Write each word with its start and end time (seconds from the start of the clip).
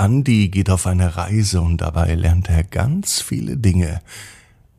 Andy 0.00 0.48
geht 0.48 0.70
auf 0.70 0.86
eine 0.86 1.18
Reise 1.18 1.60
und 1.60 1.82
dabei 1.82 2.14
lernt 2.14 2.48
er 2.48 2.64
ganz 2.64 3.20
viele 3.20 3.58
Dinge. 3.58 4.00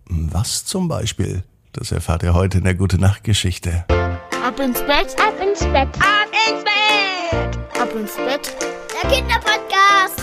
Was 0.08 0.66
zum 0.66 0.88
Beispiel? 0.88 1.44
Das 1.74 1.92
erfahrt 1.92 2.24
ihr 2.24 2.34
heute 2.34 2.58
in 2.58 2.64
der 2.64 2.74
Gute 2.74 2.98
Nacht 2.98 3.24
Geschichte. 3.24 3.86
Ab 3.88 4.60
ins 4.60 4.80
Bett, 4.80 5.16
ab 5.20 5.36
ins 5.40 5.60
Bett, 5.60 5.90
ab 6.00 6.32
ins 6.50 6.64
Bett, 6.64 7.80
ab 7.80 7.90
ins 7.96 8.16
Bett. 8.16 8.58
Der 8.92 9.12
Kinderpodcast. 9.12 10.22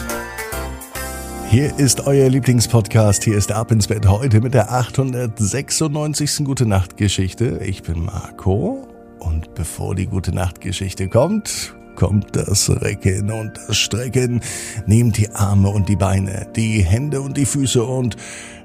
Hier 1.49 1.79
ist 1.79 2.05
euer 2.09 2.29
Lieblingspodcast. 2.29 3.23
Hier 3.23 3.37
ist 3.37 3.53
Ab 3.53 3.71
ins 3.71 3.87
Bett 3.87 4.05
heute 4.09 4.41
mit 4.41 4.53
der 4.53 4.73
896. 4.73 6.45
Gute 6.45 6.67
Nacht 6.67 6.97
Geschichte. 6.97 7.61
Ich 7.65 7.85
bin 7.85 8.05
Marco 8.05 8.89
und 9.21 9.55
bevor 9.55 9.95
die 9.95 10.07
Gute 10.07 10.35
Nacht 10.35 10.61
Geschichte 10.61 11.09
kommt, 11.09 11.78
kommt 11.99 12.37
das 12.37 12.71
Recken 12.71 13.29
und 13.33 13.59
das 13.67 13.77
Strecken. 13.77 14.41
Nehmt 14.87 15.17
die 15.17 15.31
Arme 15.31 15.69
und 15.69 15.89
die 15.89 15.97
Beine, 15.97 16.47
die 16.55 16.81
Hände 16.81 17.21
und 17.21 17.37
die 17.37 17.45
Füße 17.45 17.83
und 17.83 18.17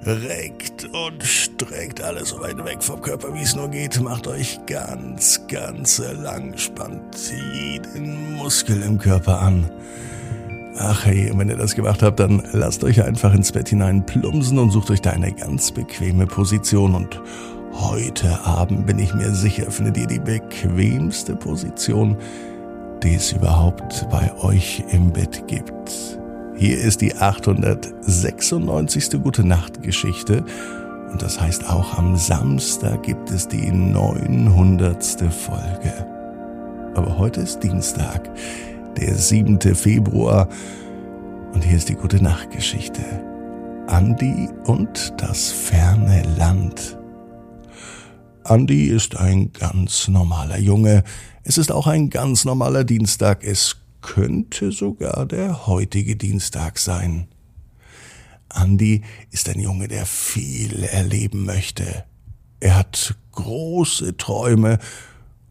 reckt 0.06 0.86
und 0.86 1.24
streckt 1.24 2.00
alles 2.04 2.30
so 2.30 2.42
weit 2.42 2.64
weg 2.64 2.84
vom 2.84 3.02
Körper, 3.02 3.34
wie 3.34 3.42
es 3.42 3.56
nur 3.56 3.70
geht. 3.70 4.00
Macht 4.02 4.28
euch 4.28 4.60
ganz, 4.68 5.42
ganz 5.48 6.00
lang, 6.22 6.56
spannt 6.58 7.34
jeden 7.52 8.36
Muskel 8.36 8.84
im 8.84 9.00
Körper 9.00 9.42
an. 9.42 9.68
Ach 10.78 11.06
hey, 11.06 11.32
wenn 11.34 11.50
ihr 11.50 11.58
das 11.58 11.74
gemacht 11.74 12.04
habt, 12.04 12.20
dann 12.20 12.44
lasst 12.52 12.84
euch 12.84 13.04
einfach 13.04 13.34
ins 13.34 13.52
Bett 13.52 13.70
hinein 13.70 14.06
plumpsen 14.06 14.60
und 14.60 14.70
sucht 14.70 14.92
euch 14.92 15.02
da 15.02 15.10
eine 15.10 15.34
ganz 15.34 15.72
bequeme 15.72 16.28
Position 16.28 16.94
und 16.94 17.20
heute 17.74 18.46
Abend 18.46 18.86
bin 18.86 19.00
ich 19.00 19.16
mir 19.16 19.32
sicher, 19.32 19.72
findet 19.72 19.98
ihr 19.98 20.08
die 20.08 20.20
bequemste 20.20 21.36
Position, 21.36 22.16
die 23.04 23.16
es 23.16 23.34
überhaupt 23.34 24.08
bei 24.10 24.32
euch 24.42 24.84
im 24.92 25.12
Bett 25.12 25.46
gibt. 25.48 26.20
Hier 26.56 26.80
ist 26.80 27.02
die 27.02 27.16
896. 27.16 29.22
Gute 29.22 29.46
Nacht 29.46 29.84
Geschichte 29.84 30.46
und 31.12 31.22
das 31.22 31.42
heißt 31.42 31.70
auch 31.70 31.98
am 31.98 32.16
Samstag 32.16 33.04
gibt 33.04 33.30
es 33.30 33.48
die 33.48 33.72
900. 33.72 35.04
Folge. 35.32 36.08
Aber 36.96 37.18
heute 37.18 37.42
ist 37.42 37.60
Dienstag, 37.60 38.30
der 38.98 39.16
7. 39.16 39.60
Februar 39.60 40.48
und 41.54 41.64
hier 41.64 41.78
ist 41.78 41.90
die 41.90 41.96
Gute 41.96 42.24
Nacht 42.24 42.52
Geschichte. 42.52 43.02
Andi 43.88 44.48
und 44.66 45.14
das 45.18 45.52
ferne 45.52 46.24
Land. 46.38 46.98
Andi 48.46 48.88
ist 48.88 49.16
ein 49.16 49.54
ganz 49.54 50.08
normaler 50.08 50.60
Junge, 50.60 51.04
es 51.44 51.58
ist 51.58 51.72
auch 51.72 51.88
ein 51.88 52.10
ganz 52.10 52.46
normaler 52.46 52.86
Dienstag. 52.86 53.44
Es 53.44 53.78
könnte 54.02 54.72
sogar 54.72 55.26
der 55.26 55.68
heutige 55.68 56.16
Dienstag 56.16 56.80
sein. 56.80 57.28
Andi 58.50 59.02
ist 59.32 59.50
ein 59.50 59.60
Junge, 59.60 59.88
der 59.88 60.06
viel 60.06 60.84
erleben 60.84 61.46
möchte. 61.46 62.06
Er 62.60 62.76
hat 62.76 63.16
große 63.34 64.16
Träume 64.16 64.80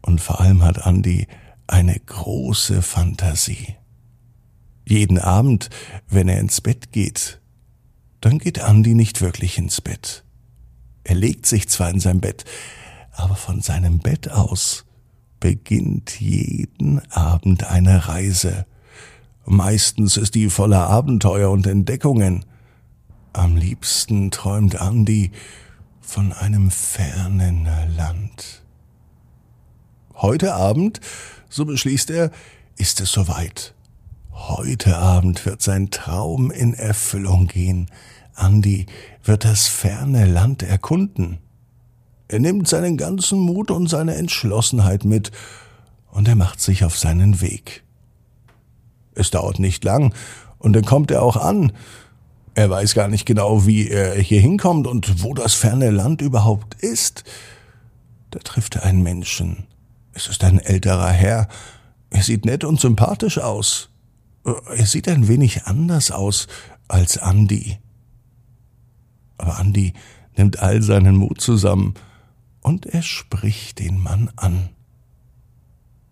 und 0.01 0.19
vor 0.19 0.41
allem 0.41 0.63
hat 0.63 0.85
Andi 0.85 1.27
eine 1.67 1.99
große 1.99 2.81
Fantasie. 2.81 3.75
Jeden 4.85 5.19
Abend, 5.19 5.69
wenn 6.09 6.27
er 6.27 6.39
ins 6.39 6.59
Bett 6.59 6.91
geht, 6.91 7.39
dann 8.19 8.39
geht 8.39 8.59
Andi 8.59 8.95
nicht 8.95 9.21
wirklich 9.21 9.57
ins 9.57 9.79
Bett. 9.79 10.23
Er 11.03 11.15
legt 11.15 11.45
sich 11.45 11.69
zwar 11.69 11.89
in 11.89 11.99
sein 11.99 12.19
Bett, 12.21 12.45
aber 13.13 13.35
von 13.35 13.61
seinem 13.61 13.99
Bett 13.99 14.31
aus 14.31 14.85
beginnt 15.39 16.19
jeden 16.19 17.01
Abend 17.11 17.65
eine 17.65 18.07
Reise. 18.07 18.65
Meistens 19.45 20.17
ist 20.17 20.35
die 20.35 20.49
voller 20.49 20.87
Abenteuer 20.87 21.51
und 21.51 21.67
Entdeckungen. 21.67 22.45
Am 23.33 23.57
liebsten 23.57 24.31
träumt 24.31 24.75
Andy 24.75 25.31
von 25.99 26.31
einem 26.31 26.71
fernen 26.71 27.67
Land. 27.97 28.63
Heute 30.15 30.53
Abend, 30.53 31.01
so 31.49 31.65
beschließt 31.65 32.09
er, 32.11 32.31
ist 32.77 33.01
es 33.01 33.11
soweit. 33.11 33.73
Heute 34.31 34.97
Abend 34.97 35.45
wird 35.45 35.61
sein 35.61 35.91
Traum 35.91 36.51
in 36.51 36.73
Erfüllung 36.73 37.47
gehen. 37.47 37.89
Andy 38.37 38.85
wird 39.23 39.45
das 39.45 39.67
ferne 39.67 40.25
Land 40.25 40.63
erkunden. 40.63 41.39
Er 42.33 42.39
nimmt 42.39 42.67
seinen 42.67 42.97
ganzen 42.97 43.37
Mut 43.37 43.69
und 43.69 43.87
seine 43.87 44.15
Entschlossenheit 44.15 45.05
mit 45.05 45.29
und 46.09 46.27
er 46.27 46.35
macht 46.35 46.59
sich 46.59 46.83
auf 46.83 46.97
seinen 46.97 47.41
Weg. 47.41 47.83
Es 49.13 49.29
dauert 49.29 49.59
nicht 49.59 49.83
lang 49.83 50.15
und 50.57 50.73
dann 50.73 50.83
kommt 50.83 51.11
er 51.11 51.21
auch 51.21 51.37
an. 51.37 51.73
Er 52.55 52.71
weiß 52.71 52.95
gar 52.95 53.07
nicht 53.07 53.27
genau, 53.27 53.67
wie 53.67 53.87
er 53.87 54.15
hier 54.15 54.41
hinkommt 54.41 54.87
und 54.87 55.21
wo 55.21 55.35
das 55.35 55.53
ferne 55.53 55.91
Land 55.91 56.23
überhaupt 56.23 56.73
ist. 56.81 57.23
Da 58.31 58.39
trifft 58.39 58.77
er 58.77 58.83
einen 58.83 59.03
Menschen. 59.03 59.67
Es 60.13 60.25
ist 60.25 60.43
ein 60.43 60.57
älterer 60.57 61.11
Herr. 61.11 61.47
Er 62.09 62.23
sieht 62.23 62.45
nett 62.45 62.63
und 62.63 62.81
sympathisch 62.81 63.37
aus. 63.37 63.91
Er 64.75 64.87
sieht 64.87 65.07
ein 65.07 65.27
wenig 65.27 65.65
anders 65.65 66.09
aus 66.09 66.47
als 66.87 67.17
Andy. 67.17 67.77
Aber 69.37 69.59
Andy 69.59 69.93
nimmt 70.35 70.57
all 70.57 70.81
seinen 70.81 71.15
Mut 71.15 71.39
zusammen 71.39 71.93
und 72.63 72.85
er 72.85 73.01
spricht 73.01 73.79
den 73.79 74.01
Mann 74.01 74.31
an. 74.35 74.69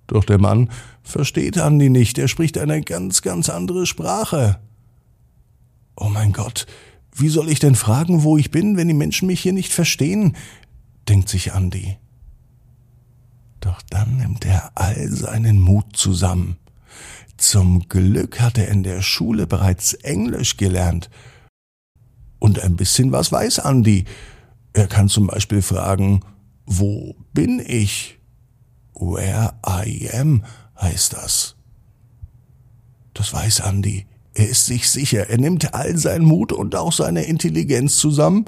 Doch 0.07 0.25
der 0.25 0.39
Mann 0.39 0.69
versteht 1.03 1.57
Andi 1.57 1.89
nicht, 1.89 2.17
er 2.17 2.27
spricht 2.27 2.57
eine 2.57 2.81
ganz, 2.81 3.21
ganz 3.21 3.49
andere 3.49 3.85
Sprache. 3.85 4.59
Oh 5.95 6.09
mein 6.09 6.33
Gott, 6.33 6.67
wie 7.15 7.29
soll 7.29 7.49
ich 7.49 7.59
denn 7.59 7.75
fragen, 7.75 8.23
wo 8.23 8.37
ich 8.37 8.51
bin, 8.51 8.77
wenn 8.77 8.87
die 8.87 8.93
Menschen 8.93 9.27
mich 9.27 9.41
hier 9.41 9.53
nicht 9.53 9.71
verstehen? 9.71 10.35
denkt 11.07 11.29
sich 11.29 11.53
Andi. 11.53 11.97
Doch 13.59 13.81
dann 13.89 14.17
nimmt 14.17 14.45
er 14.45 14.71
all 14.75 15.09
seinen 15.09 15.59
Mut 15.59 15.95
zusammen. 15.95 16.57
Zum 17.37 17.87
Glück 17.89 18.39
hat 18.39 18.57
er 18.57 18.67
in 18.67 18.83
der 18.83 19.01
Schule 19.01 19.47
bereits 19.47 19.93
Englisch 19.93 20.57
gelernt. 20.57 21.09
Und 22.39 22.59
ein 22.59 22.75
bisschen 22.75 23.11
was 23.11 23.31
weiß 23.31 23.59
Andi. 23.59 24.05
Er 24.73 24.87
kann 24.87 25.09
zum 25.09 25.27
Beispiel 25.27 25.61
fragen, 25.61 26.21
wo 26.65 27.15
bin 27.33 27.59
ich? 27.65 28.19
Where 28.93 29.53
I 29.65 30.09
am 30.13 30.43
heißt 30.79 31.13
das. 31.13 31.55
Das 33.13 33.33
weiß 33.33 33.61
Andy. 33.61 34.05
Er 34.33 34.47
ist 34.47 34.65
sich 34.65 34.89
sicher. 34.89 35.29
Er 35.29 35.37
nimmt 35.37 35.73
all 35.73 35.97
seinen 35.97 36.25
Mut 36.25 36.53
und 36.53 36.75
auch 36.75 36.93
seine 36.93 37.23
Intelligenz 37.23 37.97
zusammen 37.97 38.45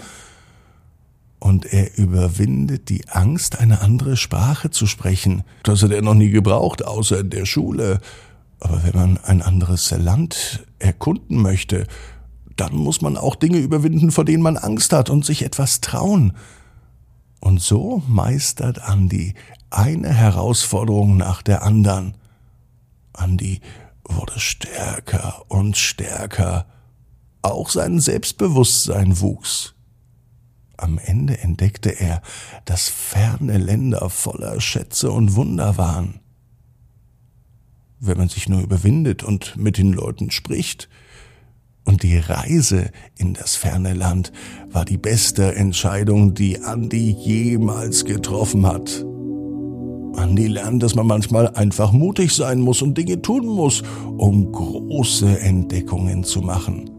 und 1.44 1.66
er 1.66 1.98
überwindet 1.98 2.88
die 2.88 3.10
Angst, 3.10 3.60
eine 3.60 3.82
andere 3.82 4.16
Sprache 4.16 4.70
zu 4.70 4.88
sprechen. 4.88 5.44
Das 5.64 5.84
hat 5.84 5.92
er 5.92 6.02
noch 6.02 6.14
nie 6.14 6.30
gebraucht, 6.30 6.86
außer 6.86 7.20
in 7.20 7.32
der 7.32 7.46
Schule. 7.46 8.00
Aber 8.62 8.82
wenn 8.86 8.94
man 8.94 9.18
ein 9.18 9.42
anderes 9.42 9.92
Land 9.92 10.66
erkunden 10.80 11.42
möchte, 11.42 11.86
dann 12.56 12.74
muss 12.76 13.02
man 13.02 13.18
auch 13.18 13.36
Dinge 13.36 13.58
überwinden, 13.58 14.12
vor 14.12 14.24
denen 14.24 14.42
man 14.42 14.56
Angst 14.56 14.94
hat 14.94 15.10
und 15.10 15.26
sich 15.26 15.44
etwas 15.44 15.82
trauen. 15.82 16.32
Und 17.44 17.62
so 17.62 18.02
meistert 18.08 18.82
Andi 18.84 19.34
eine 19.70 20.14
Herausforderung 20.14 21.18
nach 21.18 21.42
der 21.42 21.64
anderen. 21.64 22.16
Andi 23.12 23.60
wurde 24.06 24.40
stärker 24.40 25.44
und 25.50 25.76
stärker. 25.76 26.66
Auch 27.42 27.70
sein 27.70 28.00
Selbstbewusstsein 28.00 29.20
wuchs. 29.20 29.76
Am 30.78 30.98
Ende 30.98 31.38
entdeckte 31.38 31.90
er, 31.90 32.22
dass 32.64 32.88
ferne 32.88 33.58
Länder 33.58 34.10
voller 34.10 34.62
Schätze 34.62 35.12
und 35.12 35.36
Wunder 35.36 35.76
waren. 35.78 36.22
Wenn 38.00 38.20
man 38.20 38.30
sich 38.30 38.48
nur 38.48 38.62
überwindet 38.62 39.22
und 39.22 39.58
mit 39.58 39.78
den 39.78 39.92
Leuten 39.92 40.32
spricht, 40.32 40.88
und 41.86 42.04
die 42.04 42.18
Reise 42.18 42.92
in 43.18 43.34
das 43.34 43.56
ferne 43.56 43.94
Land 43.94 44.32
war 44.72 44.86
die 44.86 44.98
beste 44.98 45.56
Entscheidung, 45.56 46.34
die 46.34 46.56
Andy 46.56 47.12
jemals 47.12 48.06
getroffen 48.06 48.66
hat. 48.66 49.06
Andy 50.16 50.48
lernt, 50.48 50.84
dass 50.84 50.96
man 50.96 51.08
manchmal 51.08 51.50
einfach 51.50 51.92
mutig 51.92 52.34
sein 52.34 52.62
muss 52.62 52.82
und 52.82 52.98
Dinge 52.98 53.22
tun 53.22 53.46
muss, 53.46 53.84
um 54.18 54.52
große 54.52 55.40
Entdeckungen 55.40 56.24
zu 56.24 56.42
machen. 56.42 56.90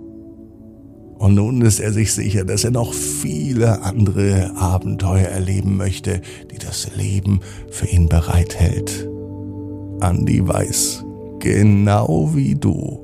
Und 1.16 1.36
nun 1.36 1.62
ist 1.62 1.80
er 1.80 1.92
sich 1.92 2.12
sicher, 2.12 2.44
dass 2.44 2.64
er 2.64 2.72
noch 2.72 2.92
viele 2.92 3.82
andere 3.82 4.54
Abenteuer 4.56 5.28
erleben 5.28 5.76
möchte, 5.76 6.20
die 6.50 6.58
das 6.58 6.90
Leben 6.96 7.40
für 7.70 7.86
ihn 7.86 8.08
bereithält. 8.08 9.08
Andy 10.02 10.46
weiß, 10.46 11.04
genau 11.38 12.30
wie 12.34 12.56
du, 12.56 13.03